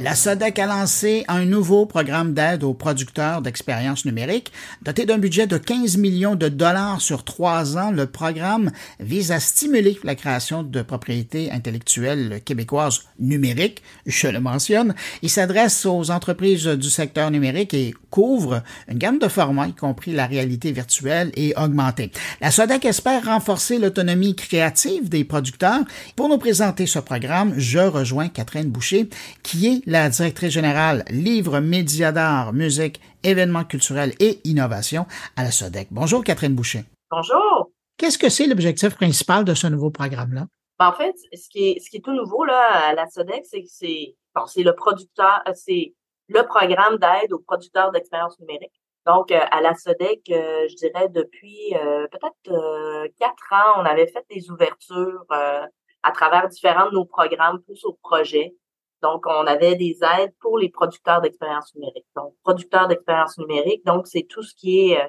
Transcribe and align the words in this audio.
La 0.00 0.14
SODEC 0.14 0.60
a 0.60 0.66
lancé 0.66 1.24
un 1.26 1.44
nouveau 1.44 1.84
programme 1.84 2.32
d'aide 2.32 2.62
aux 2.62 2.72
producteurs 2.72 3.42
d'expériences 3.42 4.04
numériques. 4.04 4.52
Doté 4.82 5.06
d'un 5.06 5.18
budget 5.18 5.48
de 5.48 5.58
15 5.58 5.96
millions 5.96 6.36
de 6.36 6.48
dollars 6.48 7.00
sur 7.00 7.24
trois 7.24 7.76
ans, 7.76 7.90
le 7.90 8.06
programme 8.06 8.70
vise 9.00 9.32
à 9.32 9.40
stimuler 9.40 9.98
la 10.04 10.14
création 10.14 10.62
de 10.62 10.82
propriétés 10.82 11.50
intellectuelles 11.50 12.40
québécoises 12.44 13.06
numériques, 13.18 13.82
je 14.06 14.28
le 14.28 14.38
mentionne. 14.38 14.94
Il 15.22 15.30
s'adresse 15.30 15.84
aux 15.84 16.12
entreprises 16.12 16.66
du 16.66 16.90
secteur 16.90 17.32
numérique 17.32 17.74
et 17.74 17.92
couvre 18.10 18.62
une 18.88 18.98
gamme 18.98 19.18
de 19.18 19.26
formats, 19.26 19.66
y 19.66 19.74
compris 19.74 20.12
la 20.12 20.26
réalité 20.26 20.70
virtuelle 20.70 21.32
et 21.34 21.54
augmentée. 21.56 22.12
La 22.40 22.52
SODEC 22.52 22.84
espère 22.84 23.24
renforcer 23.24 23.78
l'autonomie 23.78 24.36
créative 24.36 25.08
des 25.08 25.24
producteurs. 25.24 25.80
Pour 26.14 26.28
nous 26.28 26.38
présenter 26.38 26.86
ce 26.86 27.00
programme, 27.00 27.54
je 27.56 27.80
rejoins 27.80 28.28
Catherine 28.28 28.70
Boucher, 28.70 29.08
qui 29.42 29.66
est 29.66 29.87
la 29.88 30.10
directrice 30.10 30.52
générale 30.52 31.02
livres, 31.08 31.60
médias 31.60 32.12
d'art, 32.12 32.52
musique, 32.52 33.00
événements 33.24 33.64
culturels 33.64 34.12
et 34.20 34.38
innovation 34.44 35.06
à 35.34 35.44
la 35.44 35.50
SODEC. 35.50 35.88
Bonjour 35.90 36.22
Catherine 36.22 36.54
Boucher. 36.54 36.84
Bonjour. 37.10 37.70
Qu'est-ce 37.96 38.18
que 38.18 38.28
c'est 38.28 38.46
l'objectif 38.46 38.94
principal 38.96 39.46
de 39.46 39.54
ce 39.54 39.66
nouveau 39.66 39.90
programme-là? 39.90 40.44
Ben, 40.78 40.88
en 40.88 40.92
fait, 40.92 41.14
ce 41.32 41.48
qui 41.48 41.70
est, 41.70 41.80
ce 41.80 41.88
qui 41.88 41.96
est 41.96 42.00
tout 42.00 42.12
nouveau 42.12 42.44
là, 42.44 42.88
à 42.88 42.94
la 42.94 43.06
SODEC, 43.06 43.46
c'est 43.46 43.62
que 43.62 43.68
c'est 43.70 44.14
bon, 44.34 44.42
le 44.58 44.72
producteur, 44.72 45.40
euh, 45.48 45.52
c'est 45.54 45.94
le 46.28 46.42
programme 46.42 46.98
d'aide 46.98 47.32
aux 47.32 47.40
producteurs 47.40 47.90
d'expérience 47.90 48.38
numérique. 48.40 48.78
Donc, 49.06 49.32
euh, 49.32 49.40
à 49.50 49.62
la 49.62 49.74
SODEC, 49.74 50.20
euh, 50.30 50.68
je 50.68 50.76
dirais 50.76 51.08
depuis 51.08 51.72
peut-être 51.72 53.08
quatre 53.18 53.52
ans, 53.52 53.80
on 53.80 53.86
avait 53.86 54.06
fait 54.06 54.24
des 54.30 54.50
ouvertures 54.50 55.24
à 55.30 56.12
travers 56.12 56.46
différents 56.48 56.90
de 56.90 56.94
nos 56.94 57.06
programmes, 57.06 57.62
plus 57.62 57.82
au 57.86 57.98
projet. 58.02 58.54
Donc, 59.02 59.26
on 59.26 59.46
avait 59.46 59.76
des 59.76 59.98
aides 60.02 60.34
pour 60.40 60.58
les 60.58 60.68
producteurs 60.68 61.20
d'expérience 61.20 61.74
numérique. 61.74 62.06
Donc, 62.16 62.34
producteurs 62.42 62.88
d'expérience 62.88 63.38
numérique, 63.38 63.84
donc 63.84 64.06
c'est 64.06 64.26
tout 64.28 64.42
ce 64.42 64.54
qui 64.54 64.90
est, 64.90 65.00
euh, 65.00 65.08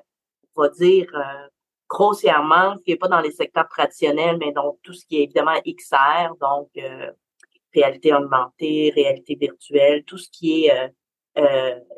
on 0.55 0.63
va 0.63 0.69
dire, 0.69 1.09
euh, 1.15 1.47
grossièrement, 1.87 2.75
ce 2.77 2.83
qui 2.83 2.91
n'est 2.91 2.97
pas 2.97 3.07
dans 3.07 3.21
les 3.21 3.31
secteurs 3.31 3.67
traditionnels, 3.67 4.37
mais 4.37 4.51
donc 4.51 4.77
tout 4.83 4.93
ce 4.93 5.05
qui 5.05 5.17
est 5.17 5.23
évidemment 5.23 5.59
XR, 5.65 6.35
donc 6.39 6.69
euh, 6.77 7.11
réalité 7.73 8.13
augmentée, 8.13 8.91
réalité 8.95 9.35
virtuelle, 9.35 10.03
tout 10.03 10.17
ce 10.17 10.29
qui 10.29 10.65
est 10.65 10.93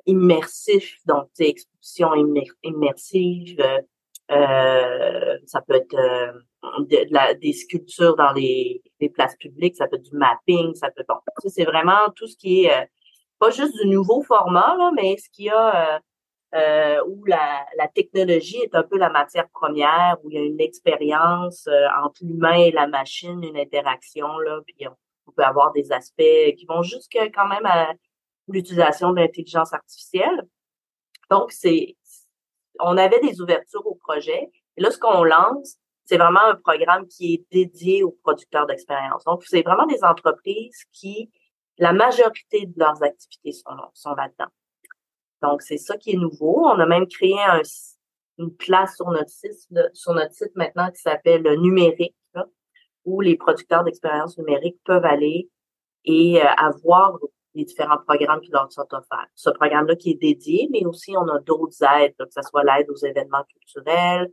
immersif, 0.05 0.99
donc 1.05 1.29
exposition 1.39 2.13
immersive, 2.63 3.57
ça 4.31 5.61
peut 5.61 5.75
être 5.75 5.95
de, 6.79 7.13
la, 7.13 7.33
des 7.33 7.53
sculptures 7.53 8.15
dans 8.15 8.31
les, 8.33 8.81
les, 8.99 9.09
places 9.09 9.35
publiques, 9.37 9.75
ça 9.75 9.87
peut 9.87 9.97
être 9.97 10.09
du 10.09 10.15
mapping, 10.15 10.73
ça 10.75 10.89
peut 10.91 11.03
bon, 11.07 11.15
c'est 11.47 11.65
vraiment 11.65 12.09
tout 12.15 12.27
ce 12.27 12.37
qui 12.37 12.65
est 12.65 12.73
euh, 12.73 12.85
pas 13.39 13.49
juste 13.49 13.75
du 13.81 13.87
nouveau 13.89 14.21
format 14.21 14.75
là, 14.77 14.91
mais 14.95 15.17
ce 15.17 15.29
qui 15.29 15.49
a 15.49 15.95
euh, 15.95 15.99
euh, 16.53 17.03
où 17.07 17.23
la, 17.25 17.65
la, 17.77 17.87
technologie 17.87 18.57
est 18.57 18.75
un 18.75 18.83
peu 18.83 18.97
la 18.97 19.09
matière 19.09 19.49
première, 19.49 20.17
où 20.23 20.29
il 20.29 20.35
y 20.35 20.37
a 20.37 20.43
une 20.43 20.59
expérience 20.59 21.67
entre 22.03 22.23
l'humain 22.23 22.57
et 22.57 22.71
la 22.71 22.87
machine, 22.87 23.41
une 23.41 23.57
interaction 23.57 24.37
là, 24.39 24.59
puis 24.65 24.87
on, 24.87 25.31
peut 25.33 25.43
avoir 25.43 25.71
des 25.71 25.93
aspects 25.93 26.55
qui 26.57 26.65
vont 26.67 26.83
jusqu'à 26.83 27.29
quand 27.29 27.47
même 27.47 27.65
à 27.65 27.93
l'utilisation 28.49 29.11
de 29.11 29.21
l'intelligence 29.21 29.71
artificielle. 29.73 30.45
Donc 31.29 31.53
c'est 31.53 31.95
on 32.79 32.97
avait 32.97 33.19
des 33.19 33.41
ouvertures 33.41 33.85
au 33.85 33.95
projet. 33.95 34.49
Et 34.77 34.81
là, 34.81 34.91
ce 34.91 34.97
qu'on 34.97 35.23
lance, 35.23 35.77
c'est 36.05 36.17
vraiment 36.17 36.45
un 36.45 36.55
programme 36.55 37.07
qui 37.07 37.33
est 37.33 37.45
dédié 37.51 38.03
aux 38.03 38.17
producteurs 38.23 38.65
d'expérience. 38.65 39.23
Donc, 39.25 39.43
c'est 39.45 39.61
vraiment 39.61 39.85
des 39.85 40.03
entreprises 40.03 40.83
qui, 40.91 41.31
la 41.77 41.93
majorité 41.93 42.65
de 42.65 42.73
leurs 42.77 43.01
activités 43.03 43.53
sont, 43.53 44.15
là-dedans. 44.15 44.51
Donc, 45.41 45.61
c'est 45.61 45.77
ça 45.77 45.97
qui 45.97 46.11
est 46.11 46.17
nouveau. 46.17 46.65
On 46.65 46.79
a 46.79 46.85
même 46.85 47.07
créé 47.07 47.39
un, 47.41 47.61
une 48.37 48.55
place 48.55 48.95
sur 48.95 49.09
notre 49.09 49.29
site, 49.29 49.53
sur 49.93 50.13
notre 50.13 50.33
site 50.33 50.55
maintenant 50.55 50.89
qui 50.91 51.01
s'appelle 51.01 51.43
numérique, 51.59 52.15
où 53.05 53.21
les 53.21 53.35
producteurs 53.35 53.83
d'expérience 53.83 54.37
numérique 54.37 54.77
peuvent 54.83 55.05
aller 55.05 55.49
et 56.05 56.41
euh, 56.41 56.47
avoir 56.57 57.17
les 57.53 57.65
différents 57.65 57.97
programmes 58.07 58.41
qui 58.41 58.51
leur 58.51 58.71
sont 58.71 58.87
offerts. 58.91 59.27
Ce 59.35 59.49
programme-là 59.49 59.95
qui 59.95 60.11
est 60.11 60.21
dédié, 60.21 60.69
mais 60.71 60.85
aussi 60.85 61.15
on 61.17 61.27
a 61.27 61.39
d'autres 61.39 61.83
aides, 61.83 62.15
que 62.17 62.25
ce 62.29 62.41
soit 62.41 62.63
l'aide 62.63 62.89
aux 62.89 62.95
événements 62.95 63.43
culturels, 63.43 64.31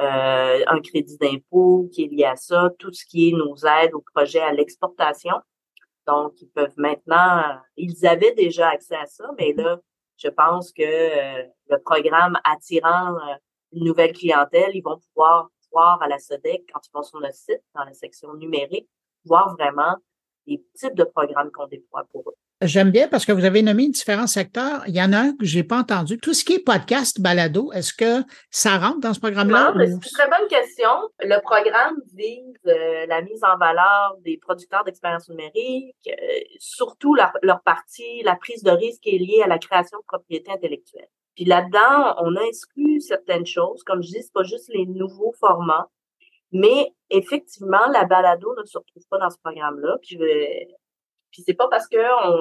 euh, 0.00 0.64
un 0.66 0.80
crédit 0.80 1.18
d'impôt 1.18 1.88
qui 1.92 2.04
est 2.04 2.08
lié 2.08 2.24
à 2.24 2.36
ça, 2.36 2.70
tout 2.78 2.92
ce 2.92 3.04
qui 3.04 3.28
est 3.28 3.32
nos 3.32 3.56
aides 3.56 3.94
aux 3.94 4.04
projets 4.14 4.40
à 4.40 4.52
l'exportation. 4.52 5.34
Donc, 6.06 6.40
ils 6.40 6.48
peuvent 6.48 6.74
maintenant, 6.76 7.42
ils 7.76 8.06
avaient 8.06 8.34
déjà 8.34 8.68
accès 8.70 8.96
à 8.96 9.06
ça, 9.06 9.30
mais 9.38 9.52
là, 9.52 9.78
je 10.16 10.28
pense 10.28 10.72
que 10.72 10.82
euh, 10.82 11.44
le 11.68 11.78
programme 11.78 12.38
attirant 12.44 13.16
euh, 13.16 13.34
une 13.72 13.84
nouvelle 13.84 14.12
clientèle, 14.12 14.70
ils 14.74 14.82
vont 14.82 14.98
pouvoir 14.98 15.50
voir 15.72 16.02
à 16.02 16.08
la 16.08 16.18
SODEC, 16.18 16.64
quand 16.72 16.80
ils 16.86 16.90
vont 16.92 17.02
sur 17.02 17.20
notre 17.20 17.34
site, 17.34 17.62
dans 17.74 17.84
la 17.84 17.92
section 17.92 18.34
numérique, 18.34 18.88
voir 19.24 19.54
vraiment 19.56 19.96
les 20.46 20.64
types 20.74 20.94
de 20.94 21.04
programmes 21.04 21.50
qu'on 21.52 21.66
déploie 21.66 22.04
pour 22.10 22.28
eux. 22.28 22.36
J'aime 22.62 22.90
bien 22.90 23.08
parce 23.08 23.24
que 23.24 23.32
vous 23.32 23.46
avez 23.46 23.62
nommé 23.62 23.88
différents 23.88 24.26
secteurs. 24.26 24.82
Il 24.86 24.94
y 24.94 25.00
en 25.00 25.14
a 25.14 25.18
un 25.18 25.32
que 25.34 25.46
j'ai 25.46 25.64
pas 25.64 25.78
entendu. 25.78 26.18
Tout 26.18 26.34
ce 26.34 26.44
qui 26.44 26.54
est 26.54 26.58
podcast, 26.58 27.18
balado, 27.18 27.72
est-ce 27.72 27.94
que 27.94 28.22
ça 28.50 28.76
rentre 28.76 29.00
dans 29.00 29.14
ce 29.14 29.20
programme-là? 29.20 29.72
C'est 29.78 29.86
une 29.86 30.00
très 30.00 30.28
bonne 30.28 30.46
question. 30.46 30.90
Le 31.20 31.40
programme 31.40 31.96
vise 32.14 32.58
euh, 32.66 33.06
la 33.06 33.22
mise 33.22 33.42
en 33.44 33.56
valeur 33.56 34.14
des 34.26 34.36
producteurs 34.36 34.84
d'expérience 34.84 35.30
numérique, 35.30 35.96
euh, 36.06 36.12
surtout 36.58 37.14
leur, 37.14 37.32
leur, 37.40 37.62
partie, 37.62 38.22
la 38.24 38.36
prise 38.36 38.62
de 38.62 38.72
risque 38.72 39.00
qui 39.04 39.16
est 39.16 39.18
liée 39.18 39.40
à 39.42 39.48
la 39.48 39.58
création 39.58 39.98
de 39.98 40.04
propriété 40.04 40.52
intellectuelle. 40.52 41.08
Puis 41.36 41.46
là-dedans, 41.46 42.16
on 42.18 42.36
a 42.36 42.42
exclu 42.42 43.00
certaines 43.00 43.46
choses. 43.46 43.82
Comme 43.84 44.02
je 44.02 44.08
dis, 44.08 44.22
c'est 44.22 44.34
pas 44.34 44.42
juste 44.42 44.70
les 44.74 44.84
nouveaux 44.84 45.32
formats, 45.40 45.88
mais 46.52 46.92
effectivement, 47.08 47.86
la 47.90 48.04
balado 48.04 48.54
ne 48.60 48.66
se 48.66 48.76
retrouve 48.76 49.04
pas 49.08 49.18
dans 49.18 49.30
ce 49.30 49.38
programme-là. 49.42 49.96
Puis 50.02 50.16
je 50.16 50.18
vais 50.18 50.68
puis 51.30 51.42
c'est 51.46 51.54
pas 51.54 51.68
parce 51.68 51.86
qu'on 51.88 51.98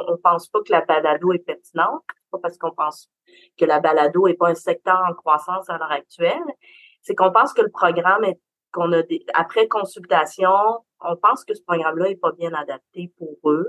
on 0.08 0.18
pense 0.18 0.48
pas 0.48 0.60
que 0.62 0.72
la 0.72 0.82
balado 0.82 1.34
est 1.34 1.46
pertinente, 1.46 2.04
pas 2.32 2.40
parce 2.42 2.58
qu'on 2.58 2.72
pense 2.72 3.10
que 3.58 3.66
la 3.66 3.80
balado 3.80 4.28
est 4.28 4.36
pas 4.36 4.50
un 4.50 4.56
secteur 4.56 5.02
en 5.10 5.14
croissance 5.14 5.70
à 5.70 5.78
l'heure 5.78 5.92
actuelle, 5.92 6.44
c'est 7.02 7.16
qu'on 7.16 7.32
pense 7.32 7.54
que 7.54 7.62
le 7.62 7.70
programme 7.70 8.24
est 8.24 8.40
qu'on 8.72 8.92
a 8.92 9.02
des, 9.02 9.26
après 9.34 9.68
consultation, 9.68 10.52
on 11.02 11.16
pense 11.16 11.44
que 11.44 11.54
ce 11.54 11.62
programme-là 11.64 12.10
est 12.10 12.16
pas 12.20 12.32
bien 12.34 12.54
adapté 12.54 13.12
pour 13.18 13.38
eux. 13.46 13.68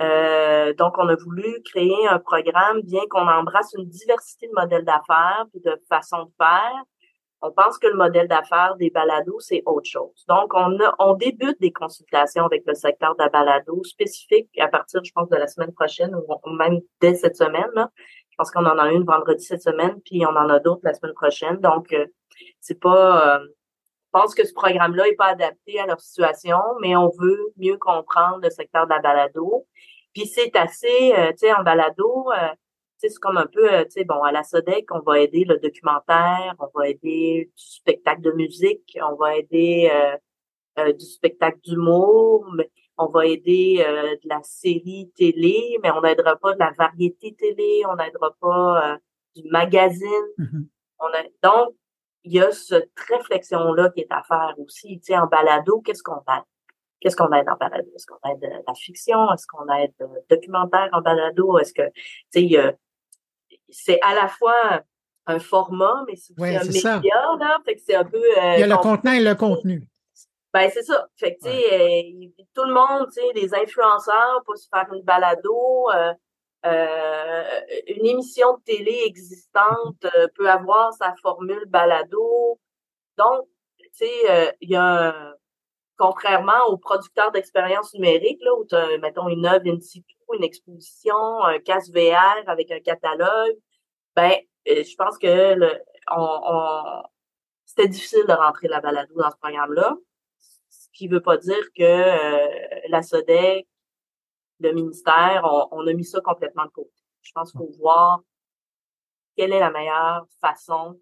Euh, 0.00 0.74
donc, 0.74 0.98
on 0.98 1.08
a 1.08 1.16
voulu 1.16 1.62
créer 1.64 2.06
un 2.08 2.18
programme, 2.18 2.82
bien 2.82 3.02
qu'on 3.10 3.26
embrasse 3.26 3.74
une 3.76 3.88
diversité 3.88 4.46
de 4.46 4.52
modèles 4.52 4.84
d'affaires 4.84 5.46
puis 5.52 5.60
de 5.60 5.80
façons 5.88 6.24
de 6.24 6.32
faire, 6.38 6.82
on 7.42 7.52
pense 7.52 7.78
que 7.78 7.86
le 7.86 7.94
modèle 7.94 8.28
d'affaires 8.28 8.76
des 8.76 8.90
balados, 8.90 9.40
c'est 9.40 9.62
autre 9.66 9.88
chose. 9.88 10.24
Donc, 10.28 10.52
on, 10.54 10.80
a, 10.80 10.94
on 10.98 11.14
débute 11.14 11.60
des 11.60 11.72
consultations 11.72 12.44
avec 12.44 12.62
le 12.66 12.74
secteur 12.74 13.14
de 13.14 13.22
la 13.22 13.28
balado 13.28 13.82
spécifique 13.84 14.48
à 14.58 14.68
partir, 14.68 15.02
je 15.04 15.12
pense, 15.12 15.28
de 15.28 15.36
la 15.36 15.46
semaine 15.46 15.72
prochaine 15.72 16.14
ou 16.14 16.50
même 16.50 16.80
dès 17.00 17.14
cette 17.14 17.36
semaine. 17.36 17.70
Là. 17.74 17.90
Je 18.30 18.36
pense 18.38 18.50
qu'on 18.50 18.64
en 18.64 18.78
a 18.78 18.90
une 18.90 19.04
vendredi 19.04 19.44
cette 19.44 19.62
semaine, 19.62 20.00
puis 20.04 20.24
on 20.26 20.30
en 20.30 20.48
a 20.48 20.58
d'autres 20.60 20.82
la 20.84 20.94
semaine 20.94 21.14
prochaine. 21.14 21.56
Donc, 21.58 21.92
euh, 21.92 22.06
c'est 22.60 22.80
pas... 22.80 23.38
Euh, 23.38 23.46
je 24.14 24.20
pense 24.22 24.34
que 24.34 24.46
ce 24.46 24.54
programme-là 24.54 25.08
est 25.08 25.16
pas 25.16 25.26
adapté 25.26 25.78
à 25.78 25.84
leur 25.84 26.00
situation, 26.00 26.58
mais 26.80 26.96
on 26.96 27.10
veut 27.20 27.52
mieux 27.58 27.76
comprendre 27.76 28.40
le 28.42 28.48
secteur 28.48 28.86
de 28.86 28.90
la 28.90 29.00
balado. 29.00 29.66
Puis 30.14 30.26
c'est 30.26 30.56
assez, 30.56 31.12
euh, 31.12 31.32
tu 31.32 31.38
sais, 31.40 31.52
en 31.52 31.62
balado, 31.62 32.30
c'est 32.98 33.14
comme 33.18 33.36
un 33.36 33.46
peu, 33.46 33.72
euh, 33.72 33.84
tu 33.84 33.92
sais, 33.92 34.04
bon, 34.04 34.22
à 34.22 34.32
la 34.32 34.42
SODEC, 34.42 34.86
on 34.90 35.00
va 35.00 35.20
aider 35.20 35.44
le 35.44 35.58
documentaire, 35.58 36.54
on 36.58 36.68
va 36.74 36.88
aider 36.88 37.50
du 37.54 37.62
spectacle 37.62 38.22
de 38.22 38.32
musique, 38.32 38.98
on 39.02 39.14
va 39.16 39.36
aider 39.36 39.90
euh, 39.92 40.16
euh, 40.78 40.92
du 40.92 41.04
spectacle 41.04 41.60
d'humour, 41.60 42.46
on 42.98 43.06
va 43.06 43.26
aider 43.26 43.76
de 43.76 44.28
la 44.28 44.42
série 44.42 45.10
télé, 45.14 45.78
mais 45.82 45.90
on 45.90 46.00
n'aidera 46.00 46.36
pas 46.36 46.54
de 46.54 46.58
la 46.58 46.72
variété 46.78 47.34
télé, 47.34 47.82
on 47.86 47.96
n'aidera 47.96 48.34
pas 48.40 48.98
du 49.34 49.42
magazine. 49.50 50.08
Mm-hmm. 50.38 50.66
On 51.00 51.06
a, 51.06 51.22
donc, 51.42 51.74
il 52.24 52.32
y 52.32 52.40
a 52.40 52.50
cette 52.50 52.90
réflexion-là 53.08 53.90
qui 53.90 54.00
est 54.00 54.10
à 54.10 54.22
faire 54.22 54.54
aussi. 54.58 54.98
Tu 55.00 55.12
sais, 55.12 55.18
en 55.18 55.26
balado, 55.26 55.82
qu'est-ce 55.82 56.02
qu'on 56.02 56.16
aide? 56.16 56.44
Qu'est-ce 57.00 57.16
qu'on 57.16 57.30
aide 57.32 57.48
en 57.50 57.56
balado? 57.56 57.88
Est-ce 57.94 58.06
qu'on 58.06 58.30
aide 58.30 58.64
la 58.66 58.74
fiction? 58.74 59.30
Est-ce 59.32 59.46
qu'on 59.46 59.68
aide 59.74 59.92
le 60.00 60.24
documentaire 60.30 60.88
en 60.92 61.02
balado? 61.02 61.58
Est-ce 61.58 61.74
que, 61.74 61.86
tu 61.92 62.02
sais, 62.30 62.42
il 62.42 62.50
y 62.50 62.56
a, 62.56 62.74
c'est 63.68 64.00
à 64.02 64.14
la 64.14 64.28
fois 64.28 64.82
un 65.26 65.38
format, 65.38 66.04
mais 66.06 66.16
c'est 66.16 66.34
un 66.38 66.64
média, 66.64 67.26
là. 67.38 67.58
Fait 67.64 67.74
que 67.74 67.82
c'est 67.84 67.94
un 67.94 68.04
peu. 68.04 68.18
Euh, 68.18 68.54
Il 68.54 68.60
y 68.60 68.62
a 68.62 68.66
le 68.66 68.76
contenant 68.76 69.12
et 69.12 69.22
le 69.22 69.34
contenu. 69.34 69.88
Ben, 70.52 70.70
c'est 70.72 70.84
ça. 70.84 71.08
Fait 71.16 71.34
que, 71.34 71.44
tu 71.44 71.50
sais, 71.50 71.74
euh, 71.74 72.44
tout 72.54 72.64
le 72.64 72.72
monde, 72.72 73.08
tu 73.08 73.20
sais, 73.20 73.32
les 73.34 73.54
influenceurs 73.54 74.42
pour 74.44 74.56
se 74.56 74.68
faire 74.72 74.86
une 74.92 75.02
balado, 75.02 75.90
euh, 75.94 76.12
une 77.88 78.06
émission 78.06 78.56
de 78.56 78.62
télé 78.62 79.02
existante 79.04 80.06
peut 80.34 80.48
avoir 80.48 80.92
sa 80.94 81.14
formule 81.20 81.64
balado. 81.66 82.58
Donc, 83.18 83.46
tu 83.78 83.88
sais, 83.92 84.54
il 84.60 84.70
y 84.70 84.76
a 84.76 85.08
un, 85.08 85.34
contrairement 85.96 86.66
aux 86.68 86.76
producteurs 86.76 87.32
d'expérience 87.32 87.94
numérique, 87.94 88.40
là, 88.42 88.54
où 88.58 88.64
tu 88.66 88.74
as, 88.74 88.98
mettons, 88.98 89.28
une 89.28 89.46
œuvre 89.46 89.66
in 89.66 89.80
situ 89.80 90.16
une 90.34 90.44
exposition, 90.44 91.42
un 91.44 91.58
casse 91.60 91.90
VR 91.90 92.42
avec 92.46 92.70
un 92.70 92.80
catalogue, 92.80 93.56
ben, 94.14 94.32
euh, 94.68 94.82
je 94.82 94.94
pense 94.96 95.18
que 95.18 95.54
le, 95.54 95.72
on, 96.10 97.02
c'était 97.64 97.88
difficile 97.88 98.24
de 98.28 98.32
rentrer 98.32 98.68
la 98.68 98.80
balado 98.80 99.14
dans 99.14 99.30
ce 99.30 99.36
programme-là. 99.36 99.96
Ce 100.68 100.88
qui 100.92 101.08
veut 101.08 101.20
pas 101.20 101.36
dire 101.36 101.64
que 101.76 101.82
euh, 101.82 102.80
la 102.88 103.02
SODEC, 103.02 103.66
le 104.60 104.72
ministère, 104.72 105.42
on, 105.70 105.86
a 105.86 105.92
mis 105.92 106.04
ça 106.04 106.20
complètement 106.20 106.64
de 106.64 106.70
côté. 106.70 106.90
Je 107.20 107.32
pense 107.32 107.50
qu'il 107.50 107.60
faut 107.60 107.72
voir 107.78 108.20
quelle 109.36 109.52
est 109.52 109.60
la 109.60 109.70
meilleure 109.70 110.26
façon, 110.40 110.98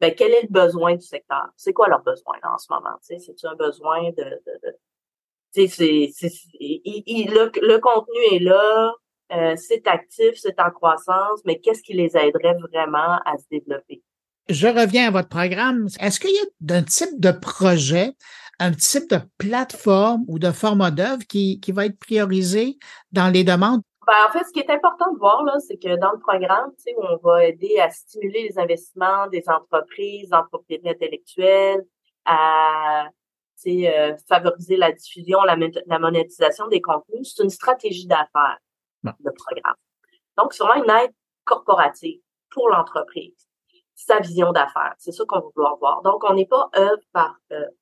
ben, 0.00 0.14
quel 0.16 0.32
est 0.32 0.42
le 0.42 0.48
besoin 0.48 0.94
du 0.94 1.04
secteur? 1.06 1.48
C'est 1.56 1.72
quoi 1.72 1.88
leur 1.88 2.02
besoin 2.02 2.36
en 2.42 2.58
ce 2.58 2.66
moment? 2.70 2.96
C'est-tu 3.00 3.46
un 3.46 3.54
besoin 3.54 4.10
de, 4.10 4.24
de, 4.24 4.60
de 4.62 4.76
c'est, 5.52 5.66
le, 5.66 7.50
le 7.60 7.78
contenu 7.78 8.20
est 8.32 8.38
là, 8.38 8.92
euh, 9.32 9.56
c'est 9.56 9.86
actif, 9.86 10.34
c'est 10.36 10.60
en 10.60 10.70
croissance, 10.70 11.40
mais 11.44 11.58
qu'est-ce 11.60 11.82
qui 11.82 11.92
les 11.92 12.16
aiderait 12.16 12.56
vraiment 12.70 13.18
à 13.24 13.36
se 13.38 13.44
développer? 13.50 14.02
Je 14.48 14.66
reviens 14.66 15.08
à 15.08 15.10
votre 15.10 15.28
programme. 15.28 15.86
Est-ce 16.00 16.18
qu'il 16.18 16.30
y 16.30 16.72
a 16.72 16.76
un 16.76 16.82
type 16.82 17.20
de 17.20 17.30
projet, 17.30 18.12
un 18.58 18.72
type 18.72 19.08
de 19.10 19.18
plateforme 19.38 20.24
ou 20.28 20.38
de 20.38 20.50
format 20.50 20.90
d'œuvre 20.90 21.24
qui, 21.28 21.60
qui 21.60 21.72
va 21.72 21.86
être 21.86 21.98
priorisé 21.98 22.78
dans 23.12 23.28
les 23.28 23.44
demandes? 23.44 23.82
Ben, 24.10 24.16
en 24.28 24.32
fait, 24.32 24.42
ce 24.42 24.50
qui 24.50 24.58
est 24.58 24.70
important 24.70 25.12
de 25.12 25.18
voir, 25.20 25.44
là, 25.44 25.60
c'est 25.60 25.76
que 25.76 25.94
dans 25.94 26.10
le 26.10 26.18
programme, 26.18 26.72
tu 26.74 26.82
sais, 26.82 26.96
on 26.98 27.16
va 27.18 27.44
aider 27.44 27.78
à 27.78 27.90
stimuler 27.90 28.48
les 28.48 28.58
investissements 28.58 29.28
des 29.28 29.44
entreprises 29.48 30.32
en 30.32 30.44
propriété 30.46 30.90
intellectuelle, 30.90 31.86
à 32.24 33.06
euh, 33.68 34.16
favoriser 34.28 34.76
la 34.76 34.90
diffusion, 34.90 35.42
la, 35.42 35.56
la 35.86 35.98
monétisation 36.00 36.66
des 36.66 36.80
contenus. 36.80 37.34
C'est 37.36 37.44
une 37.44 37.50
stratégie 37.50 38.08
d'affaires 38.08 38.58
de 39.04 39.30
programme. 39.30 39.76
Donc, 40.36 40.54
c'est 40.54 40.64
vraiment 40.64 40.82
une 40.82 40.90
aide 40.90 41.14
corporative 41.44 42.20
pour 42.50 42.68
l'entreprise. 42.68 43.48
Sa 43.94 44.18
vision 44.18 44.50
d'affaires. 44.50 44.94
C'est 44.98 45.12
ça 45.12 45.22
qu'on 45.24 45.38
va 45.38 45.46
vouloir 45.54 45.76
voir. 45.76 46.02
Donc, 46.02 46.24
on 46.28 46.34
n'est 46.34 46.46
pas 46.46 46.68
œuvre 46.74 47.04
par 47.12 47.36
œuvre. 47.52 47.76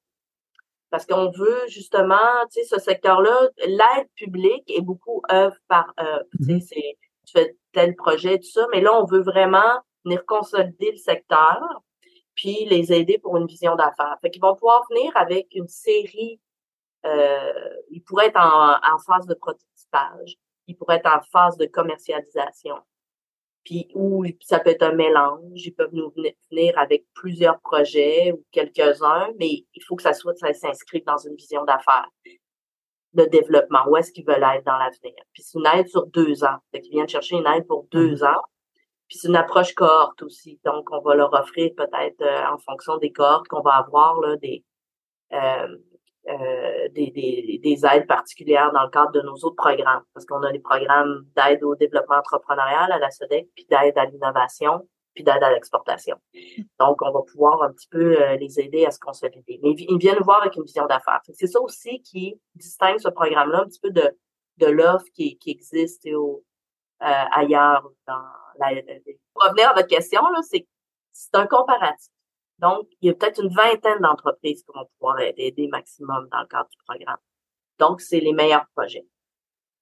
Parce 0.90 1.04
qu'on 1.04 1.30
veut 1.30 1.66
justement, 1.68 2.16
tu 2.52 2.62
sais, 2.62 2.64
ce 2.64 2.80
secteur-là, 2.80 3.50
l'aide 3.66 4.08
publique 4.14 4.70
est 4.70 4.80
beaucoup 4.80 5.22
œuvre 5.30 5.56
par 5.68 5.92
œuvre. 6.00 6.24
Tu 6.38 6.44
sais, 6.44 6.52
mm-hmm. 6.52 6.60
c'est, 6.60 6.98
tu 7.26 7.32
fais 7.32 7.56
tel 7.72 7.94
projet, 7.94 8.38
tout 8.38 8.50
ça, 8.50 8.66
mais 8.72 8.80
là, 8.80 8.98
on 8.98 9.04
veut 9.04 9.22
vraiment 9.22 9.80
venir 10.04 10.24
consolider 10.24 10.92
le 10.92 10.96
secteur 10.96 11.60
puis 12.34 12.64
les 12.66 12.92
aider 12.92 13.18
pour 13.18 13.36
une 13.36 13.46
vision 13.46 13.74
d'affaires. 13.74 14.16
Fait 14.22 14.30
qu'ils 14.30 14.40
vont 14.40 14.54
pouvoir 14.54 14.84
venir 14.90 15.10
avec 15.16 15.48
une 15.54 15.66
série, 15.66 16.40
euh, 17.04 17.52
ils 17.90 18.00
pourraient 18.00 18.28
être 18.28 18.40
en, 18.40 18.74
en 18.74 18.98
phase 18.98 19.26
de 19.26 19.34
prototypage, 19.34 20.36
ils 20.68 20.76
pourraient 20.76 20.96
être 20.96 21.12
en 21.12 21.20
phase 21.32 21.56
de 21.56 21.66
commercialisation. 21.66 22.76
Puis 23.68 23.86
ou 23.94 24.24
ça 24.40 24.60
peut 24.60 24.70
être 24.70 24.82
un 24.82 24.94
mélange, 24.94 25.66
ils 25.66 25.74
peuvent 25.74 25.92
nous 25.92 26.10
venir 26.50 26.78
avec 26.78 27.04
plusieurs 27.12 27.60
projets 27.60 28.32
ou 28.32 28.42
quelques-uns, 28.50 29.28
mais 29.38 29.66
il 29.74 29.82
faut 29.86 29.94
que 29.94 30.02
ça 30.02 30.14
soit 30.14 30.34
ça 30.36 30.54
s'inscrive 30.54 31.04
dans 31.04 31.18
une 31.18 31.34
vision 31.34 31.66
d'affaires 31.66 32.08
de 33.12 33.24
développement, 33.24 33.80
où 33.88 33.98
est-ce 33.98 34.10
qu'ils 34.10 34.24
veulent 34.24 34.42
être 34.42 34.64
dans 34.64 34.78
l'avenir. 34.78 35.22
Puis 35.34 35.42
c'est 35.42 35.58
une 35.58 35.66
aide 35.66 35.86
sur 35.86 36.06
deux 36.06 36.44
ans. 36.44 36.56
Fait 36.72 36.80
qu'ils 36.80 36.92
viennent 36.92 37.08
chercher 37.10 37.36
une 37.36 37.46
aide 37.46 37.66
pour 37.66 37.86
deux 37.90 38.22
mmh. 38.22 38.26
ans. 38.26 38.42
Puis 39.06 39.18
c'est 39.18 39.28
une 39.28 39.36
approche 39.36 39.74
cohorte 39.74 40.22
aussi. 40.22 40.58
Donc, 40.64 40.90
on 40.90 41.00
va 41.00 41.14
leur 41.14 41.34
offrir 41.34 41.70
peut-être 41.76 42.22
euh, 42.22 42.46
en 42.50 42.56
fonction 42.56 42.96
des 42.96 43.12
cohortes 43.12 43.48
qu'on 43.48 43.60
va 43.60 43.72
avoir 43.72 44.18
là, 44.20 44.36
des, 44.36 44.64
euh, 45.34 45.76
euh, 46.28 46.88
des, 46.90 47.10
des, 47.10 47.60
des, 47.62 47.86
aides 47.86 48.06
particulières 48.06 48.70
dans 48.72 48.82
le 48.82 48.90
cadre 48.90 49.12
de 49.12 49.22
nos 49.22 49.34
autres 49.34 49.56
programmes. 49.56 50.02
Parce 50.14 50.26
qu'on 50.26 50.42
a 50.42 50.52
des 50.52 50.58
programmes 50.58 51.24
d'aide 51.36 51.62
au 51.64 51.74
développement 51.74 52.16
entrepreneurial 52.16 52.92
à 52.92 52.98
la 52.98 53.10
SEDEC, 53.10 53.48
puis 53.54 53.66
d'aide 53.70 53.96
à 53.96 54.04
l'innovation, 54.04 54.86
puis 55.14 55.24
d'aide 55.24 55.42
à 55.42 55.52
l'exportation. 55.52 56.16
Donc, 56.78 57.00
on 57.02 57.12
va 57.12 57.20
pouvoir 57.22 57.62
un 57.62 57.72
petit 57.72 57.88
peu 57.88 58.20
euh, 58.20 58.36
les 58.36 58.60
aider 58.60 58.84
à 58.84 58.90
se 58.90 58.98
consolider. 58.98 59.58
Mais 59.62 59.72
ils 59.76 59.98
viennent 59.98 60.18
nous 60.18 60.24
voir 60.24 60.42
avec 60.42 60.56
une 60.56 60.64
vision 60.64 60.86
d'affaires. 60.86 61.20
C'est 61.32 61.46
ça 61.46 61.60
aussi 61.60 62.02
qui 62.02 62.40
distingue 62.54 62.98
ce 62.98 63.08
programme-là 63.08 63.62
un 63.62 63.66
petit 63.66 63.80
peu 63.80 63.90
de, 63.90 64.10
de 64.58 64.66
l'offre 64.66 65.06
qui, 65.14 65.38
qui 65.38 65.50
existe 65.50 66.06
au, 66.14 66.44
euh, 67.02 67.24
ailleurs 67.32 67.88
dans 68.06 68.22
la, 68.58 68.82
pour 69.32 69.44
revenir 69.44 69.70
à 69.70 69.74
votre 69.74 69.86
question, 69.86 70.20
là, 70.20 70.40
c'est, 70.42 70.66
c'est 71.12 71.34
un 71.34 71.46
comparatif. 71.46 72.12
Donc, 72.58 72.88
il 73.00 73.08
y 73.08 73.10
a 73.10 73.14
peut-être 73.14 73.42
une 73.42 73.54
vingtaine 73.54 74.00
d'entreprises 74.00 74.62
qui 74.62 74.72
vont 74.74 74.86
pouvoir 74.98 75.20
aider 75.20 75.68
maximum 75.68 76.28
dans 76.30 76.40
le 76.40 76.46
cadre 76.46 76.68
du 76.70 76.76
programme. 76.86 77.18
Donc, 77.78 78.00
c'est 78.00 78.20
les 78.20 78.32
meilleurs 78.32 78.66
projets. 78.74 79.06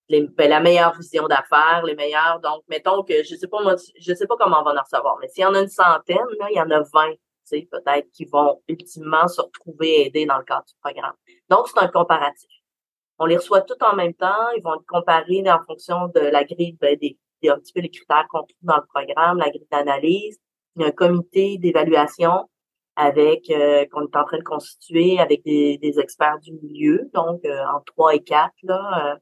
Ben, 0.08 0.30
la 0.38 0.60
meilleure 0.60 0.96
vision 0.96 1.26
d'affaires, 1.26 1.82
les 1.84 1.96
meilleurs. 1.96 2.40
Donc, 2.40 2.62
mettons 2.68 3.02
que 3.02 3.24
je 3.24 3.34
sais 3.34 3.48
pas 3.48 3.58
je 3.98 4.14
sais 4.14 4.26
pas 4.26 4.36
comment 4.38 4.60
on 4.60 4.64
va 4.64 4.74
en 4.74 4.82
recevoir, 4.82 5.16
mais 5.20 5.28
s'il 5.28 5.42
y 5.42 5.46
en 5.46 5.54
a 5.54 5.60
une 5.60 5.68
centaine, 5.68 6.28
là, 6.38 6.46
il 6.50 6.56
y 6.56 6.60
en 6.60 6.70
a 6.70 6.80
vingt, 6.80 7.12
tu 7.12 7.18
sais, 7.44 7.68
peut-être 7.70 8.08
qui 8.12 8.24
vont 8.26 8.62
ultimement 8.68 9.26
se 9.26 9.40
retrouver 9.40 10.06
aidés 10.06 10.26
dans 10.26 10.38
le 10.38 10.44
cadre 10.44 10.66
du 10.66 10.74
programme. 10.80 11.14
Donc, 11.48 11.68
c'est 11.68 11.78
un 11.78 11.88
comparatif. 11.88 12.50
On 13.18 13.26
les 13.26 13.36
reçoit 13.36 13.62
tout 13.62 13.82
en 13.82 13.96
même 13.96 14.14
temps. 14.14 14.50
Ils 14.56 14.62
vont 14.62 14.74
être 14.74 14.86
comparés 14.86 15.42
en 15.50 15.64
fonction 15.64 16.08
de 16.08 16.20
la 16.20 16.44
grille, 16.44 16.76
ben, 16.80 16.96
des, 17.00 17.18
des, 17.42 17.48
un 17.48 17.58
petit 17.58 17.72
peu 17.72 17.80
les 17.80 17.90
critères 17.90 18.26
qu'on 18.30 18.40
trouve 18.42 18.56
dans 18.62 18.76
le 18.76 18.86
programme, 18.86 19.38
la 19.38 19.48
grille 19.48 19.66
d'analyse. 19.70 20.38
Il 20.76 20.82
y 20.82 20.84
a 20.84 20.88
un 20.88 20.92
comité 20.92 21.56
d'évaluation 21.58 22.48
avec 22.96 23.50
euh, 23.50 23.84
qu'on 23.92 24.02
est 24.02 24.16
en 24.16 24.24
train 24.24 24.38
de 24.38 24.42
constituer 24.42 25.18
avec 25.20 25.44
des, 25.44 25.78
des 25.78 26.00
experts 26.00 26.40
du 26.40 26.52
milieu, 26.52 27.08
donc 27.12 27.44
euh, 27.44 27.62
en 27.74 27.80
trois 27.82 28.14
et 28.14 28.22
quatre 28.22 28.54
là. 28.62 29.12
Euh, 29.12 29.16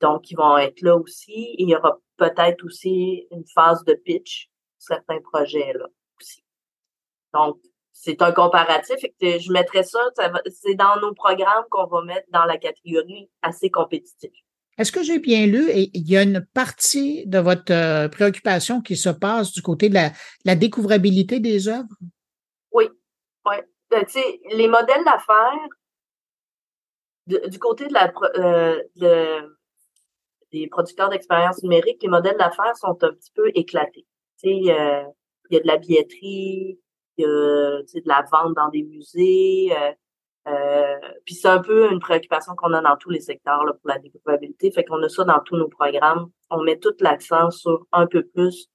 donc, 0.00 0.30
ils 0.30 0.36
vont 0.36 0.58
être 0.58 0.82
là 0.82 0.94
aussi. 0.96 1.54
il 1.58 1.70
y 1.70 1.74
aura 1.74 1.98
peut-être 2.18 2.64
aussi 2.64 3.26
une 3.30 3.44
phase 3.54 3.82
de 3.84 3.94
pitch 3.94 4.48
certains 4.78 5.20
projets 5.20 5.72
là 5.72 5.86
aussi. 6.20 6.44
Donc, 7.34 7.58
c'est 7.92 8.20
un 8.20 8.30
comparatif. 8.30 8.98
Et 9.20 9.40
je 9.40 9.50
mettrais 9.50 9.82
ça, 9.82 9.98
c'est 10.50 10.74
dans 10.74 11.00
nos 11.00 11.14
programmes 11.14 11.64
qu'on 11.70 11.86
va 11.86 12.02
mettre 12.02 12.26
dans 12.30 12.44
la 12.44 12.58
catégorie 12.58 13.30
assez 13.40 13.70
compétitif. 13.70 14.30
Est-ce 14.76 14.92
que 14.92 15.02
j'ai 15.02 15.18
bien 15.18 15.46
lu? 15.46 15.70
Et 15.70 15.90
il 15.94 16.08
y 16.08 16.18
a 16.18 16.22
une 16.22 16.46
partie 16.52 17.26
de 17.26 17.38
votre 17.38 18.08
préoccupation 18.08 18.82
qui 18.82 18.96
se 18.96 19.08
passe 19.08 19.52
du 19.52 19.62
côté 19.62 19.88
de 19.88 19.94
la, 19.94 20.12
la 20.44 20.54
découvrabilité 20.54 21.40
des 21.40 21.68
œuvres? 21.68 21.88
Oui, 22.72 22.88
oui. 23.46 23.56
Sais, 24.08 24.40
les 24.52 24.68
modèles 24.68 25.04
d'affaires, 25.04 25.68
du 27.26 27.58
côté 27.58 27.86
de 27.86 27.92
la 27.92 28.12
euh, 28.36 29.42
des 30.52 30.68
producteurs 30.68 31.08
d'expérience 31.08 31.62
numérique, 31.62 32.02
les 32.02 32.08
modèles 32.08 32.36
d'affaires 32.36 32.76
sont 32.76 32.96
un 33.02 33.12
petit 33.12 33.32
peu 33.34 33.50
éclatés. 33.54 34.06
Sais, 34.36 34.50
il 34.50 34.64
y 34.64 34.70
a 34.70 35.04
de 35.50 35.66
la 35.66 35.76
billetterie, 35.76 36.78
il 37.16 37.22
y 37.22 37.24
a 37.24 37.28
de 37.28 38.08
la 38.08 38.24
vente 38.30 38.54
dans 38.54 38.68
des 38.68 38.82
musées. 38.82 39.72
Euh, 39.72 39.92
euh, 40.48 40.94
puis 41.24 41.34
c'est 41.34 41.48
un 41.48 41.60
peu 41.60 41.90
une 41.90 41.98
préoccupation 41.98 42.54
qu'on 42.54 42.72
a 42.72 42.80
dans 42.80 42.96
tous 42.96 43.10
les 43.10 43.20
secteurs 43.20 43.64
là, 43.64 43.72
pour 43.72 43.88
la 43.88 43.98
découvrabilité. 43.98 44.70
Fait 44.70 44.84
qu'on 44.84 45.02
a 45.02 45.08
ça 45.08 45.24
dans 45.24 45.40
tous 45.40 45.56
nos 45.56 45.68
programmes. 45.68 46.30
On 46.50 46.62
met 46.62 46.78
tout 46.78 46.94
l'accent 47.00 47.50
sur 47.50 47.86
un 47.92 48.06
peu 48.06 48.24
plus 48.24 48.68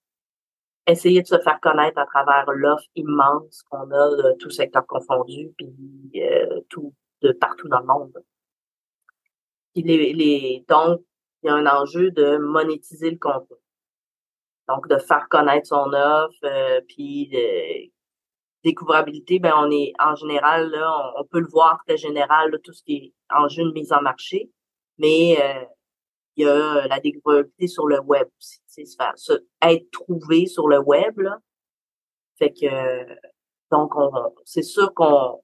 essayer 0.91 1.21
de 1.21 1.27
se 1.27 1.39
faire 1.39 1.59
connaître 1.61 1.97
à 1.99 2.05
travers 2.05 2.45
l'offre 2.51 2.87
immense 2.95 3.63
qu'on 3.69 3.89
a 3.91 4.09
de 4.15 4.37
tout 4.39 4.49
secteur 4.49 4.85
confondu, 4.85 5.51
puis 5.57 5.73
euh, 6.17 6.61
tout 6.69 6.93
de 7.21 7.31
partout 7.31 7.67
dans 7.67 7.79
le 7.79 7.85
monde. 7.85 8.13
Puis 9.73 9.83
les, 9.83 10.13
les, 10.13 10.65
donc, 10.67 11.01
il 11.43 11.47
y 11.47 11.49
a 11.49 11.55
un 11.55 11.65
enjeu 11.65 12.11
de 12.11 12.37
monétiser 12.37 13.11
le 13.11 13.17
contenu. 13.17 13.57
Donc, 14.67 14.87
de 14.87 14.97
faire 14.97 15.27
connaître 15.29 15.67
son 15.67 15.91
offre, 15.93 16.37
euh, 16.43 16.81
puis 16.87 17.27
de 17.29 17.91
découvrabilité, 18.63 19.39
ben 19.39 19.53
on 19.57 19.71
est 19.71 19.93
en 19.99 20.15
général, 20.15 20.69
là, 20.69 21.13
on, 21.17 21.23
peut 21.25 21.39
le 21.39 21.47
voir 21.47 21.81
très 21.87 21.97
général, 21.97 22.57
tout 22.63 22.73
ce 22.73 22.83
qui 22.83 22.95
est 22.95 23.13
enjeu 23.35 23.63
de 23.63 23.71
mise 23.71 23.91
en 23.91 24.01
marché, 24.01 24.51
mais 24.97 25.37
euh, 25.41 25.65
il 26.35 26.45
y 26.45 26.49
a 26.49 26.87
la 26.87 26.99
découvrabilité 26.99 27.67
sur 27.67 27.87
le 27.87 27.99
web 28.01 28.27
aussi, 28.39 28.59
être 29.61 29.91
trouvé 29.91 30.45
sur 30.45 30.67
le 30.67 30.79
web 30.79 31.19
là. 31.19 31.37
Fait 32.37 32.53
que 32.53 33.05
donc 33.71 33.95
on 33.95 34.11
c'est 34.45 34.63
sûr 34.63 34.93
qu'on 34.93 35.41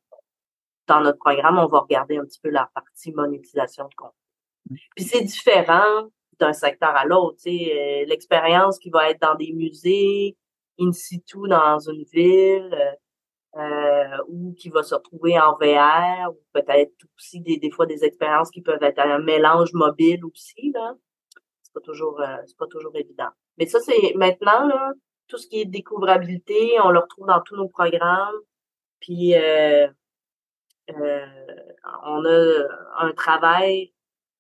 dans 0.87 1.01
notre 1.01 1.19
programme, 1.19 1.57
on 1.57 1.67
va 1.67 1.79
regarder 1.79 2.17
un 2.17 2.23
petit 2.23 2.39
peu 2.39 2.49
la 2.49 2.69
partie 2.73 3.11
monétisation 3.11 3.83
de 3.89 3.95
contenu. 3.95 4.15
Mmh. 4.69 4.75
Puis 4.95 5.05
c'est 5.05 5.23
différent 5.23 6.09
d'un 6.39 6.53
secteur 6.53 6.95
à 6.95 7.05
l'autre, 7.05 7.37
tu 7.37 7.57
sais, 7.57 8.03
euh, 8.03 8.05
l'expérience 8.05 8.79
qui 8.79 8.89
va 8.89 9.09
être 9.09 9.21
dans 9.21 9.35
des 9.35 9.51
musées, 9.53 10.37
in 10.79 10.91
situ 10.91 11.47
dans 11.47 11.79
une 11.79 12.03
ville, 12.03 12.97
euh, 13.57 14.17
ou 14.27 14.53
qui 14.53 14.69
va 14.69 14.83
se 14.83 14.93
retrouver 14.93 15.39
en 15.39 15.57
VR, 15.57 16.31
ou 16.31 16.39
peut-être 16.53 16.93
aussi 17.17 17.39
des, 17.41 17.57
des 17.57 17.71
fois 17.71 17.85
des 17.85 18.03
expériences 18.03 18.51
qui 18.51 18.61
peuvent 18.61 18.83
être 18.83 18.99
un 18.99 19.19
mélange 19.19 19.73
mobile 19.73 20.23
aussi, 20.25 20.71
là. 20.73 20.93
C'est 21.63 21.73
pas 21.73 21.81
toujours, 21.81 22.21
euh, 22.21 22.37
c'est 22.45 22.57
pas 22.57 22.67
toujours 22.67 22.95
évident. 22.95 23.29
Mais 23.57 23.65
ça, 23.65 23.79
c'est 23.79 24.13
maintenant, 24.15 24.67
là, 24.67 24.93
tout 25.27 25.37
ce 25.37 25.47
qui 25.47 25.61
est 25.61 25.65
découvrabilité, 25.65 26.79
on 26.83 26.91
le 26.91 26.99
retrouve 26.99 27.27
dans 27.27 27.41
tous 27.41 27.55
nos 27.55 27.67
programmes. 27.67 28.35
Puis 28.99 29.35
euh, 29.35 29.87
euh, 30.89 31.25
on 32.05 32.25
a 32.25 32.67
un 32.99 33.11
travail 33.11 33.93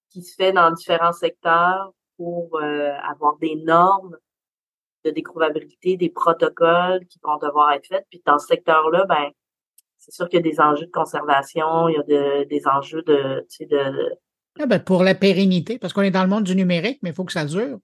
qui 0.09 0.21
se 0.21 0.35
fait 0.35 0.53
dans 0.53 0.71
différents 0.71 1.11
secteurs 1.11 1.91
pour 2.15 2.59
avoir 2.61 3.37
des 3.37 3.55
normes 3.57 4.17
de 5.07 5.11
découvrabilité, 5.11 5.97
des 5.97 6.09
protocoles 6.09 7.05
qui 7.07 7.19
vont 7.23 7.37
devoir 7.37 7.71
être 7.73 7.87
faits. 7.87 8.05
Puis 8.09 8.21
dans 8.25 8.39
ce 8.39 8.47
secteur-là, 8.47 9.05
ben 9.05 9.29
c'est 9.97 10.13
sûr 10.13 10.29
qu'il 10.29 10.37
y 10.37 10.47
a 10.47 10.51
des 10.51 10.59
enjeux 10.59 10.85
de 10.85 10.91
conservation, 10.91 11.89
il 11.89 11.95
y 11.95 12.15
a 12.15 12.45
des 12.45 12.67
enjeux 12.67 13.01
de, 13.01 13.45
tu 13.49 13.57
sais, 13.57 13.65
de 13.65 14.17
ah 14.59 14.65
ben 14.65 14.79
pour 14.79 15.03
la 15.03 15.13
pérennité, 15.13 15.77
parce 15.77 15.93
qu'on 15.93 16.01
est 16.01 16.11
dans 16.11 16.23
le 16.23 16.29
monde 16.29 16.43
du 16.43 16.55
numérique, 16.55 16.99
mais 17.03 17.09
il 17.09 17.15
faut 17.15 17.25
que 17.25 17.31
ça 17.31 17.45
dure. 17.45 17.77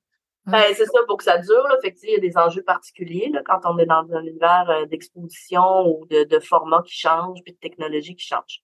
Hein? 0.45 0.51
Ben, 0.51 0.63
c'est 0.73 0.85
ça, 0.85 0.99
pour 1.07 1.17
que 1.17 1.23
ça 1.23 1.37
dure. 1.37 1.67
Là. 1.69 1.77
Fait 1.81 1.95
il 2.03 2.11
y 2.11 2.15
a 2.15 2.19
des 2.19 2.35
enjeux 2.37 2.63
particuliers 2.63 3.29
là, 3.31 3.41
quand 3.45 3.59
on 3.65 3.77
est 3.77 3.85
dans 3.85 4.05
un 4.11 4.23
univers 4.23 4.69
euh, 4.69 4.85
d'exposition 4.85 5.87
ou 5.87 6.05
de, 6.07 6.23
de 6.23 6.39
format 6.39 6.81
qui 6.85 6.97
change, 6.97 7.39
puis 7.43 7.53
de 7.53 7.59
technologie 7.59 8.15
qui 8.15 8.25
change. 8.25 8.61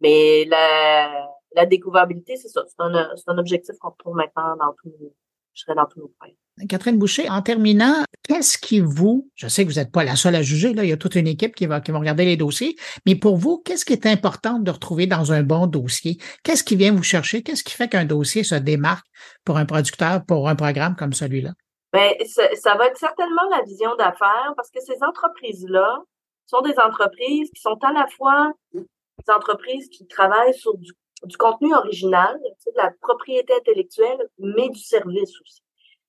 Mais 0.00 0.44
la, 0.44 1.26
la 1.54 1.66
découvrabilité, 1.66 2.36
c'est 2.36 2.48
ça. 2.48 2.62
C'est 2.66 2.80
un, 2.80 3.10
un 3.26 3.38
objectif 3.38 3.74
qu'on 3.80 3.90
retrouve 3.90 4.14
maintenant 4.14 4.56
dans 4.56 4.74
tous 4.82 4.92
je 4.98 5.29
serais 5.60 5.74
dans 5.74 5.86
tous 5.86 6.00
nos 6.00 6.08
projets. 6.18 6.36
Catherine 6.68 6.98
Boucher, 6.98 7.28
en 7.28 7.42
terminant, 7.42 8.04
qu'est-ce 8.22 8.58
qui 8.58 8.80
vous, 8.80 9.30
je 9.34 9.48
sais 9.48 9.64
que 9.64 9.70
vous 9.70 9.78
n'êtes 9.78 9.92
pas 9.92 10.04
la 10.04 10.16
seule 10.16 10.34
à 10.34 10.42
juger, 10.42 10.74
là, 10.74 10.84
il 10.84 10.90
y 10.90 10.92
a 10.92 10.96
toute 10.96 11.14
une 11.14 11.26
équipe 11.26 11.54
qui 11.54 11.66
va, 11.66 11.80
qui 11.80 11.90
va 11.90 11.98
regarder 11.98 12.24
les 12.24 12.36
dossiers, 12.36 12.76
mais 13.06 13.14
pour 13.14 13.36
vous, 13.36 13.62
qu'est-ce 13.64 13.84
qui 13.84 13.92
est 13.92 14.06
important 14.06 14.58
de 14.58 14.70
retrouver 14.70 15.06
dans 15.06 15.32
un 15.32 15.42
bon 15.42 15.66
dossier? 15.66 16.18
Qu'est-ce 16.42 16.64
qui 16.64 16.76
vient 16.76 16.92
vous 16.92 17.02
chercher? 17.02 17.42
Qu'est-ce 17.42 17.64
qui 17.64 17.72
fait 17.72 17.88
qu'un 17.88 18.04
dossier 18.04 18.44
se 18.44 18.54
démarque 18.54 19.06
pour 19.44 19.56
un 19.56 19.64
producteur, 19.64 20.24
pour 20.26 20.48
un 20.48 20.56
programme 20.56 20.96
comme 20.96 21.12
celui-là? 21.12 21.52
Bien, 21.92 22.10
ça, 22.24 22.76
va 22.76 22.86
être 22.86 22.98
certainement 22.98 23.48
la 23.50 23.62
vision 23.62 23.96
d'affaires 23.96 24.52
parce 24.56 24.70
que 24.70 24.80
ces 24.80 25.02
entreprises-là 25.02 26.02
sont 26.46 26.60
des 26.62 26.78
entreprises 26.78 27.50
qui 27.54 27.60
sont 27.60 27.78
à 27.82 27.92
la 27.92 28.06
fois 28.16 28.52
des 28.72 29.32
entreprises 29.32 29.88
qui 29.88 30.06
travaillent 30.06 30.54
sur 30.54 30.76
du, 30.78 30.92
du 31.24 31.36
contenu 31.36 31.74
original, 31.74 32.38
de 32.42 32.72
la 32.76 32.90
propriété 33.00 33.52
intellectuelle, 33.54 34.28
mais 34.38 34.68
du 34.68 34.80
service 34.80 35.40
aussi. 35.40 35.62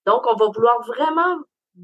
Donc, 0.06 0.25
on 0.25 0.36
va 0.36 0.48
vouloir 0.48 0.82
vraiment 0.88 1.38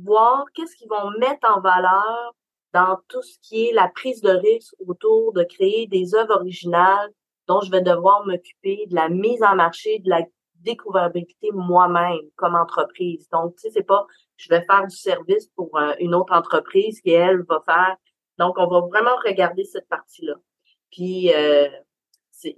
voir 0.03 0.45
qu'est-ce 0.53 0.75
qu'ils 0.75 0.89
vont 0.89 1.11
mettre 1.19 1.47
en 1.49 1.61
valeur 1.61 2.33
dans 2.73 2.97
tout 3.07 3.21
ce 3.21 3.37
qui 3.41 3.67
est 3.67 3.73
la 3.73 3.89
prise 3.89 4.21
de 4.21 4.31
risque 4.31 4.73
autour 4.85 5.33
de 5.33 5.43
créer 5.43 5.87
des 5.87 6.15
œuvres 6.15 6.35
originales 6.35 7.11
dont 7.47 7.61
je 7.61 7.71
vais 7.71 7.81
devoir 7.81 8.25
m'occuper, 8.25 8.85
de 8.87 8.95
la 8.95 9.09
mise 9.09 9.41
en 9.41 9.55
marché, 9.55 9.99
de 9.99 10.09
la 10.09 10.23
découvrabilité 10.55 11.49
moi-même 11.53 12.19
comme 12.35 12.55
entreprise. 12.55 13.27
Donc, 13.29 13.55
tu 13.55 13.61
sais, 13.61 13.69
c'est 13.71 13.83
pas 13.83 14.05
je 14.35 14.49
vais 14.49 14.61
faire 14.61 14.85
du 14.85 14.95
service 14.95 15.47
pour 15.55 15.75
euh, 15.77 15.93
une 15.99 16.13
autre 16.13 16.33
entreprise 16.33 17.01
qui, 17.01 17.11
elle, 17.11 17.43
va 17.43 17.61
faire. 17.65 17.95
Donc, 18.37 18.55
on 18.57 18.67
va 18.67 18.81
vraiment 18.81 19.15
regarder 19.25 19.63
cette 19.63 19.87
partie-là. 19.87 20.35
Puis, 20.91 21.33
euh, 21.33 21.67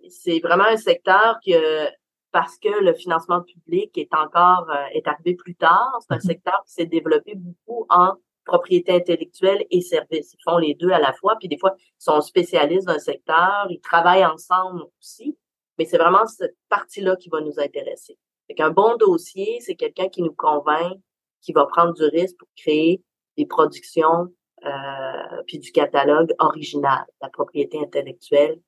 c'est 0.09 0.39
vraiment 0.39 0.65
un 0.65 0.77
secteur 0.77 1.37
que 1.45 1.87
parce 2.31 2.57
que 2.57 2.83
le 2.83 2.93
financement 2.93 3.41
public 3.41 3.97
est 3.97 4.13
encore 4.13 4.69
euh, 4.69 4.85
est 4.93 5.07
arrivé 5.07 5.35
plus 5.35 5.55
tard. 5.55 5.97
C'est 6.01 6.13
un 6.13 6.17
mm-hmm. 6.17 6.27
secteur 6.27 6.63
qui 6.65 6.73
s'est 6.73 6.85
développé 6.85 7.33
beaucoup 7.35 7.85
en 7.89 8.13
propriété 8.45 8.93
intellectuelle 8.93 9.65
et 9.69 9.81
services. 9.81 10.33
Ils 10.33 10.43
font 10.43 10.57
les 10.57 10.73
deux 10.73 10.89
à 10.89 10.99
la 10.99 11.13
fois, 11.13 11.35
puis 11.39 11.47
des 11.47 11.57
fois, 11.57 11.75
ils 11.77 12.03
sont 12.03 12.19
spécialistes 12.21 12.87
d'un 12.87 12.99
secteur, 12.99 13.67
ils 13.69 13.79
travaillent 13.79 14.25
ensemble 14.25 14.83
aussi, 14.99 15.37
mais 15.77 15.85
c'est 15.85 15.97
vraiment 15.97 16.25
cette 16.25 16.55
partie-là 16.67 17.15
qui 17.15 17.29
va 17.29 17.41
nous 17.41 17.59
intéresser. 17.59 18.17
Fait 18.47 18.61
un 18.61 18.71
bon 18.71 18.97
dossier, 18.97 19.59
c'est 19.61 19.75
quelqu'un 19.75 20.09
qui 20.09 20.23
nous 20.23 20.33
convainc, 20.33 20.97
qui 21.41 21.53
va 21.53 21.65
prendre 21.67 21.93
du 21.93 22.03
risque 22.05 22.37
pour 22.37 22.47
créer 22.57 23.03
des 23.37 23.45
productions 23.45 24.27
euh, 24.65 25.43
puis 25.47 25.59
du 25.59 25.71
catalogue 25.71 26.33
original, 26.39 27.05
la 27.21 27.29
propriété 27.29 27.79
intellectuelle, 27.79 28.59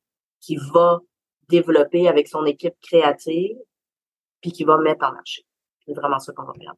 qui 0.41 0.57
va 0.73 0.99
développer 1.47 2.07
avec 2.07 2.27
son 2.27 2.45
équipe 2.45 2.75
créative, 2.81 3.57
puis 4.41 4.51
qui 4.51 4.63
va 4.63 4.77
mettre 4.77 5.05
en 5.05 5.13
marché. 5.13 5.45
C'est 5.85 5.93
vraiment 5.93 6.19
ça 6.19 6.33
qu'on 6.33 6.43
va 6.43 6.53
faire. 6.53 6.73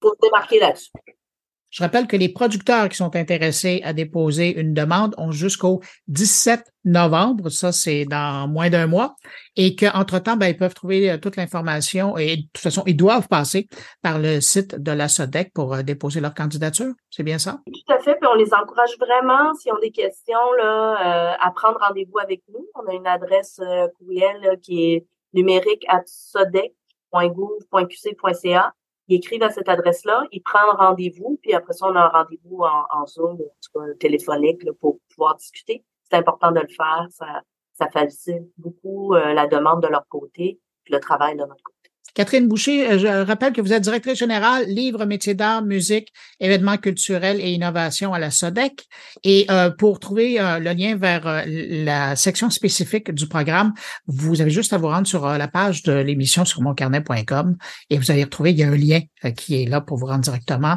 Pour 0.00 0.16
démarquer 0.22 0.60
là-dessus. 0.60 0.90
Je 1.70 1.82
rappelle 1.82 2.06
que 2.06 2.16
les 2.16 2.30
producteurs 2.30 2.88
qui 2.88 2.96
sont 2.96 3.14
intéressés 3.14 3.82
à 3.84 3.92
déposer 3.92 4.58
une 4.58 4.72
demande 4.72 5.14
ont 5.18 5.32
jusqu'au 5.32 5.82
17 6.06 6.64
novembre, 6.84 7.50
ça 7.50 7.72
c'est 7.72 8.06
dans 8.06 8.48
moins 8.48 8.70
d'un 8.70 8.86
mois, 8.86 9.16
et 9.54 9.76
qu'entre-temps, 9.76 10.36
ben, 10.36 10.46
ils 10.46 10.56
peuvent 10.56 10.72
trouver 10.72 11.10
euh, 11.10 11.18
toute 11.18 11.36
l'information 11.36 12.16
et 12.16 12.36
de 12.36 12.42
toute 12.42 12.62
façon, 12.62 12.82
ils 12.86 12.96
doivent 12.96 13.28
passer 13.28 13.68
par 14.02 14.18
le 14.18 14.40
site 14.40 14.76
de 14.76 14.92
la 14.92 15.08
SODEC 15.08 15.52
pour 15.52 15.74
euh, 15.74 15.82
déposer 15.82 16.20
leur 16.20 16.32
candidature. 16.32 16.94
C'est 17.10 17.22
bien 17.22 17.36
ça? 17.38 17.60
Tout 17.66 17.92
à 17.92 17.98
fait, 17.98 18.14
puis 18.14 18.26
on 18.32 18.36
les 18.36 18.54
encourage 18.54 18.96
vraiment, 18.98 19.52
s'ils 19.54 19.72
ont 19.72 19.80
des 19.80 19.90
questions, 19.90 20.52
là, 20.56 20.94
euh, 20.94 21.34
à 21.38 21.50
prendre 21.50 21.78
rendez-vous 21.86 22.18
avec 22.18 22.40
nous. 22.50 22.66
On 22.76 22.86
a 22.90 22.94
une 22.94 23.06
adresse 23.06 23.60
courriel 23.98 24.58
qui 24.62 24.92
est 24.92 25.06
numérique 25.34 25.84
à 25.88 26.00
sodec.gouv.qc.ca 26.06 28.72
ils 29.08 29.16
écrivent 29.16 29.42
à 29.42 29.50
cette 29.50 29.68
adresse-là, 29.68 30.24
ils 30.32 30.42
prennent 30.42 30.76
rendez-vous, 30.76 31.38
puis 31.42 31.54
après 31.54 31.72
ça, 31.72 31.86
on 31.86 31.96
a 31.96 32.00
un 32.00 32.08
rendez-vous 32.08 32.62
en, 32.62 33.06
Zoom, 33.06 33.32
en 33.32 33.36
tout 33.36 33.80
cas 33.80 33.94
téléphonique, 33.98 34.60
pour 34.80 34.98
pouvoir 35.10 35.36
discuter. 35.36 35.84
C'est 36.04 36.16
important 36.16 36.52
de 36.52 36.60
le 36.60 36.68
faire. 36.68 37.06
Ça, 37.10 37.42
ça 37.72 37.88
facilite 37.88 38.52
beaucoup 38.58 39.14
euh, 39.14 39.32
la 39.32 39.46
demande 39.46 39.82
de 39.82 39.88
leur 39.88 40.06
côté, 40.08 40.60
puis 40.84 40.92
le 40.92 41.00
travail 41.00 41.36
de 41.36 41.40
notre 41.42 41.62
côté. 41.62 41.77
Catherine 42.18 42.48
Boucher, 42.48 42.90
euh, 42.90 42.98
je 42.98 43.06
rappelle 43.06 43.52
que 43.52 43.60
vous 43.60 43.72
êtes 43.72 43.84
directrice 43.84 44.18
générale 44.18 44.64
livre, 44.66 45.04
métiers 45.04 45.34
d'art, 45.34 45.62
musique, 45.62 46.12
événements 46.40 46.76
culturels 46.76 47.40
et 47.40 47.52
innovation 47.52 48.12
à 48.12 48.18
la 48.18 48.32
SODEC. 48.32 48.88
Et 49.22 49.46
euh, 49.52 49.70
pour 49.70 50.00
trouver 50.00 50.40
euh, 50.40 50.58
le 50.58 50.72
lien 50.72 50.96
vers 50.96 51.44
la 51.46 52.16
section 52.16 52.50
spécifique 52.50 53.12
du 53.12 53.28
programme, 53.28 53.72
vous 54.08 54.40
avez 54.40 54.50
juste 54.50 54.72
à 54.72 54.78
vous 54.78 54.88
rendre 54.88 55.06
sur 55.06 55.28
la 55.28 55.46
page 55.46 55.84
de 55.84 55.92
l'émission 55.92 56.44
sur 56.44 56.60
moncarnet.com 56.60 57.56
et 57.88 57.98
vous 57.98 58.10
allez 58.10 58.24
retrouver, 58.24 58.50
il 58.50 58.58
y 58.58 58.64
a 58.64 58.68
un 58.68 58.76
lien 58.76 59.00
qui 59.36 59.62
est 59.62 59.66
là 59.66 59.80
pour 59.80 59.96
vous 59.96 60.06
rendre 60.06 60.22
directement 60.22 60.76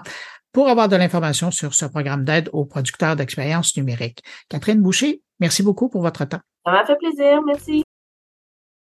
pour 0.52 0.70
avoir 0.70 0.90
de 0.90 0.96
l'information 0.96 1.50
sur 1.50 1.74
ce 1.74 1.86
programme 1.86 2.24
d'aide 2.24 2.52
aux 2.54 2.66
producteurs 2.66 3.16
d'expériences 3.16 3.76
numériques. 3.78 4.22
Catherine 4.48 4.80
Boucher, 4.80 5.24
merci 5.40 5.64
beaucoup 5.64 5.90
pour 5.90 6.04
votre 6.04 6.24
temps. 6.26 6.42
Ça 6.68 6.72
m'a 6.72 6.86
fait 6.86 6.98
plaisir. 6.98 7.42
Merci. 7.44 7.84